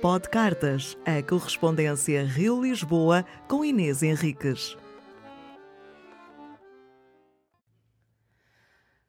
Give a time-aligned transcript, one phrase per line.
[0.00, 4.74] Pod Cartas, a correspondência Rio-Lisboa com Inês Henriques.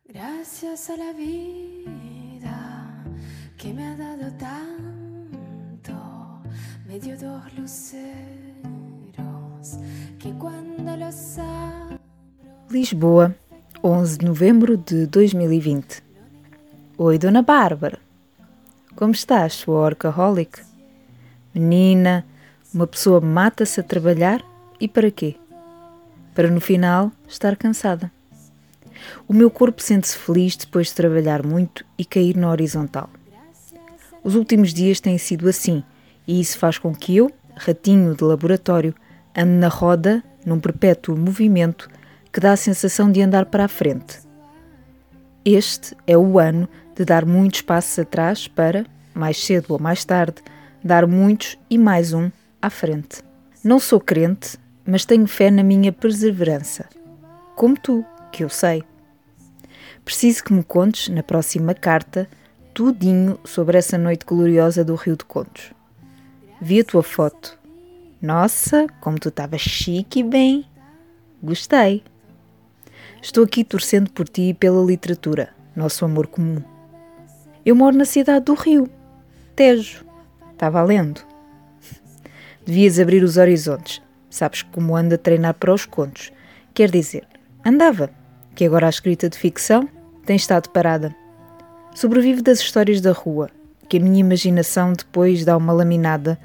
[0.05, 3.05] Gracias a la vida
[3.57, 5.93] que me ha dado tanto,
[6.85, 8.41] me dio dos luceros
[10.19, 11.99] que cuando los abro...
[12.69, 13.33] Lisboa,
[13.81, 16.03] 11 de novembro de 2020.
[16.97, 17.97] Oi, Dona Bárbara.
[18.93, 20.70] Como estás, sua orcaholic?
[21.53, 22.25] Menina,
[22.73, 24.41] uma pessoa mata-se a trabalhar
[24.79, 25.35] e para quê?
[26.33, 28.09] Para no final estar cansada.
[29.27, 33.09] O meu corpo sente-se feliz depois de trabalhar muito e cair na horizontal.
[34.23, 35.83] Os últimos dias têm sido assim,
[36.25, 38.95] e isso faz com que eu, ratinho de laboratório,
[39.35, 41.89] ande na roda num perpétuo movimento
[42.31, 44.19] que dá a sensação de andar para a frente.
[45.43, 50.35] Este é o ano de dar muitos passos atrás para, mais cedo ou mais tarde,
[50.83, 52.31] dar muitos e mais um
[52.61, 53.23] à frente.
[53.63, 56.89] Não sou crente, mas tenho fé na minha perseverança.
[57.55, 58.83] Como tu, que eu sei.
[60.03, 62.27] Preciso que me contes, na próxima carta,
[62.73, 65.71] tudinho sobre essa noite gloriosa do Rio de Contos.
[66.59, 67.59] Vi a tua foto.
[68.21, 70.65] Nossa, como tu estavas chique e bem.
[71.41, 72.03] Gostei.
[73.21, 76.61] Estou aqui torcendo por ti e pela literatura, nosso amor comum.
[77.63, 78.89] Eu moro na cidade do Rio,
[79.55, 80.10] Tejo.
[80.61, 81.21] Está valendo.
[82.63, 83.99] Devias abrir os horizontes.
[84.29, 86.31] Sabes como anda a treinar para os contos.
[86.71, 87.27] Quer dizer,
[87.65, 88.11] andava,
[88.53, 89.89] que agora a escrita de ficção
[90.23, 91.15] tem estado parada.
[91.95, 93.49] Sobrevive das histórias da rua,
[93.89, 96.37] que a minha imaginação depois dá uma laminada,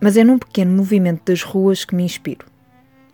[0.00, 2.46] mas é num pequeno movimento das ruas que me inspiro.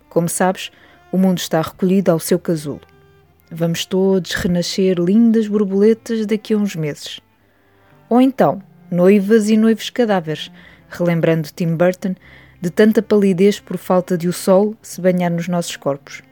[0.09, 0.71] Como sabes,
[1.11, 2.83] o mundo está recolhido ao seu casulo.
[3.51, 7.19] Vamos todos renascer lindas borboletas daqui a uns meses.
[8.09, 10.51] Ou então, noivas e noivos cadáveres,
[10.89, 12.15] relembrando Tim Burton
[12.61, 16.23] de tanta palidez por falta de o sol se banhar nos nossos corpos.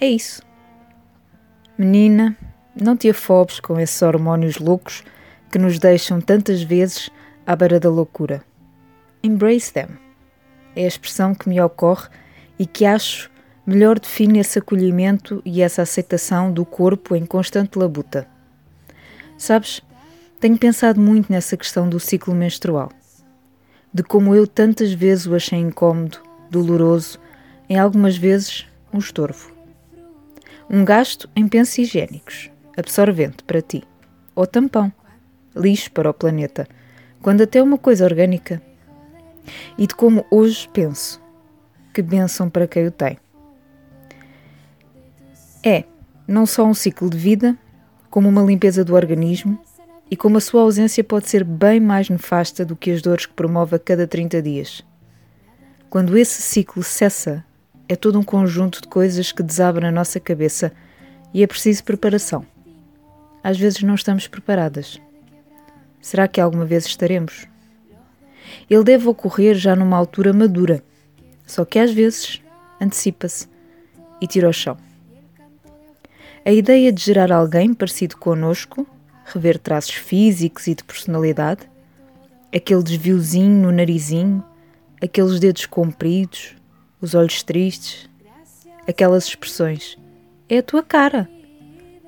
[0.00, 0.42] É isso.
[1.76, 2.36] Menina,
[2.80, 5.02] não te afobes com esses hormónios loucos
[5.50, 7.10] que nos deixam tantas vezes
[7.46, 8.44] à beira da loucura.
[9.22, 9.88] Embrace them.
[10.76, 12.08] É a expressão que me ocorre
[12.58, 13.30] e que acho
[13.66, 18.28] melhor define esse acolhimento e essa aceitação do corpo em constante labuta.
[19.38, 19.82] Sabes,
[20.40, 22.90] tenho pensado muito nessa questão do ciclo menstrual,
[23.92, 26.18] de como eu tantas vezes o achei incômodo,
[26.50, 27.18] doloroso,
[27.68, 29.52] em algumas vezes um estorvo.
[30.68, 33.82] Um gasto em pensos higiênicos, absorvente para ti,
[34.34, 34.92] ou tampão,
[35.54, 36.66] lixo para o planeta,
[37.22, 38.60] quando até uma coisa orgânica.
[39.78, 41.20] E de como hoje penso,
[41.92, 43.18] que benção para quem o tem.
[45.62, 45.84] É
[46.26, 47.56] não só um ciclo de vida,
[48.10, 49.58] como uma limpeza do organismo
[50.10, 53.32] e como a sua ausência pode ser bem mais nefasta do que as dores que
[53.32, 54.84] promove a cada 30 dias.
[55.88, 57.44] Quando esse ciclo cessa,
[57.88, 60.72] é todo um conjunto de coisas que desaba na nossa cabeça
[61.32, 62.44] e é preciso preparação.
[63.42, 65.00] Às vezes não estamos preparadas.
[66.00, 67.46] Será que alguma vez estaremos?
[68.68, 70.82] Ele deve ocorrer já numa altura madura,
[71.46, 72.42] só que às vezes
[72.80, 73.48] antecipa-se
[74.20, 74.76] e tira o chão.
[76.44, 78.86] A ideia de gerar alguém parecido connosco,
[79.24, 81.68] rever traços físicos e de personalidade,
[82.54, 84.44] aquele desviozinho no narizinho,
[85.02, 86.54] aqueles dedos compridos,
[87.00, 88.08] os olhos tristes,
[88.86, 89.98] aquelas expressões.
[90.48, 91.28] É a tua cara.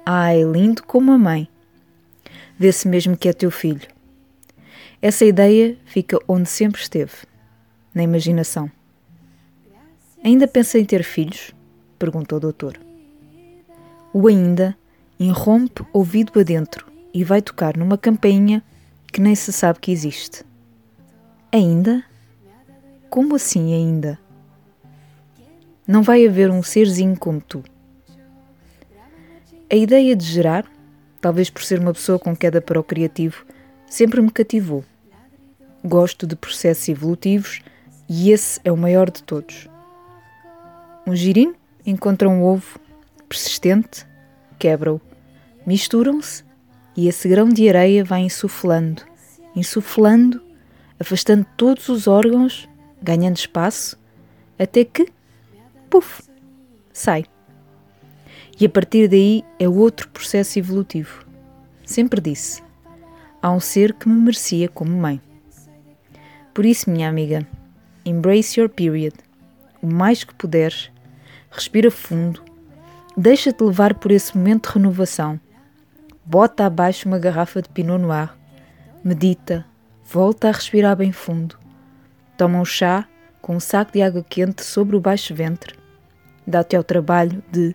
[0.04, 1.49] Ai, lindo como a mãe.
[2.59, 3.88] Vê-se mesmo que é teu filho.
[5.00, 7.15] Essa ideia fica onde sempre esteve,
[7.94, 8.71] na imaginação.
[10.22, 11.53] Ainda pensa em ter filhos?
[11.98, 12.78] perguntou o doutor.
[14.12, 14.77] O ainda
[15.19, 18.62] irrompe ouvido adentro e vai tocar numa campainha
[19.12, 20.44] que nem se sabe que existe.
[21.52, 22.04] Ainda?
[23.08, 24.18] Como assim ainda?
[25.86, 27.62] Não vai haver um serzinho como tu.
[29.70, 30.64] A ideia de gerar,
[31.20, 33.46] talvez por ser uma pessoa com queda para o criativo,
[33.88, 34.84] sempre me cativou.
[35.84, 37.62] Gosto de processos evolutivos
[38.09, 39.68] e esse é o maior de todos.
[41.06, 41.54] Um girino
[41.84, 42.78] encontra um ovo
[43.28, 44.06] persistente,
[44.59, 45.00] quebra-o.
[45.64, 46.46] Misturam-se
[46.97, 49.03] e esse grão de areia vai insuflando,
[49.54, 50.43] insuflando,
[50.98, 52.69] afastando todos os órgãos,
[53.03, 53.98] ganhando espaço,
[54.59, 55.07] até que,
[55.91, 56.22] puf,
[56.93, 57.25] sai.
[58.59, 61.27] E a partir daí é outro processo evolutivo.
[61.84, 62.63] Sempre disse:
[63.43, 65.21] há um ser que me merecia como mãe.
[66.54, 67.47] Por isso, minha amiga,
[68.04, 69.15] embrace your period,
[69.83, 70.91] o mais que puderes,
[71.51, 72.43] respira fundo,
[73.19, 75.41] Deixa-te levar por esse momento de renovação.
[76.26, 78.34] Bota abaixo uma garrafa de Pinot Noir.
[79.02, 79.64] Medita,
[80.08, 81.58] Volta a respirar bem fundo.
[82.38, 83.08] Toma um chá
[83.42, 85.76] com um saco de água quente sobre o baixo ventre.
[86.46, 87.72] Dá-te ao trabalho de,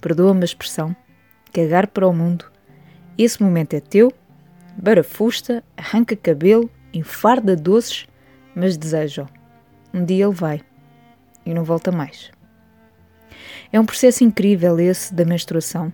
[0.00, 0.96] perdoa-me a expressão,
[1.52, 2.50] cagar para o mundo.
[3.16, 4.12] Esse momento é teu,
[4.76, 8.08] barafusta, arranca cabelo, enfarda doces,
[8.52, 9.28] mas deseja-o.
[9.96, 10.60] Um dia ele vai
[11.46, 12.32] e não volta mais.
[13.72, 15.92] É um processo incrível esse da menstruação,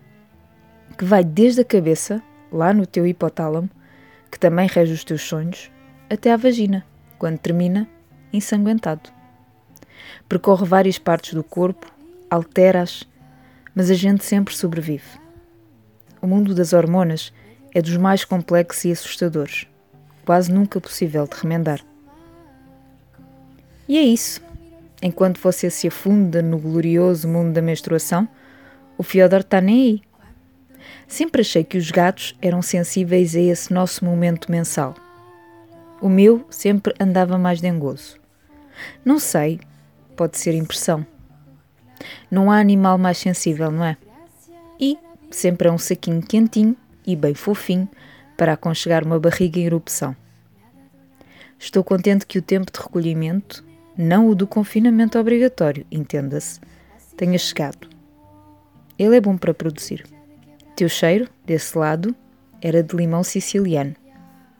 [1.00, 3.70] que vai desde a cabeça, lá no teu hipotálamo,
[4.30, 5.70] que também rege os teus sonhos,
[6.10, 6.84] até à vagina,
[7.18, 7.88] quando termina
[8.30, 9.08] ensanguentado.
[10.28, 11.90] Percorre várias partes do corpo,
[12.28, 13.08] altera-as,
[13.74, 15.18] mas a gente sempre sobrevive.
[16.20, 17.32] O mundo das hormonas
[17.74, 19.66] é dos mais complexos e assustadores,
[20.26, 21.80] quase nunca possível de remendar.
[23.88, 24.42] E é isso.
[25.00, 28.28] Enquanto você se afunda no glorioso mundo da menstruação,
[28.98, 30.09] o Fyodor está nem aí.
[31.06, 34.94] Sempre achei que os gatos eram sensíveis a esse nosso momento mensal.
[36.00, 38.16] O meu sempre andava mais dengoso.
[39.04, 39.60] Não sei,
[40.16, 41.04] pode ser impressão.
[42.30, 43.96] Não há animal mais sensível, não é?
[44.78, 44.96] E
[45.30, 46.76] sempre é um saquinho quentinho
[47.06, 47.88] e bem fofinho
[48.36, 50.16] para aconchegar uma barriga em erupção.
[51.58, 53.62] Estou contente que o tempo de recolhimento,
[53.96, 56.58] não o do confinamento obrigatório, entenda-se,
[57.16, 57.86] tenha chegado.
[58.98, 60.04] Ele é bom para produzir.
[60.80, 62.16] Teu cheiro, desse lado,
[62.58, 63.94] era de limão siciliano.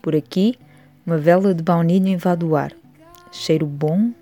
[0.03, 0.59] Por aqui,
[1.07, 2.75] uma vela de baunilha invade o ar.
[3.33, 4.13] Cheiro bom.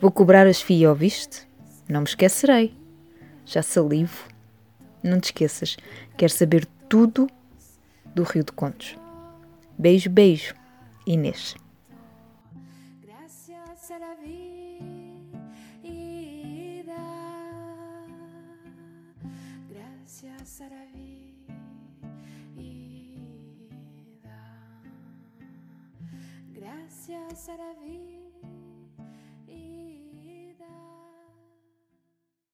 [0.00, 1.46] Vou cobrar as FIA, ouviste?
[1.86, 2.74] Não me esquecerei.
[3.44, 4.26] Já salivo.
[5.02, 5.76] Não te esqueças,
[6.16, 7.28] quero saber tudo
[8.14, 8.96] do Rio de Contos.
[9.78, 10.54] Beijo, beijo,
[11.06, 11.56] Inês.
[20.08, 21.54] Gracias a la vida.
[26.54, 28.17] Gracias a la vida.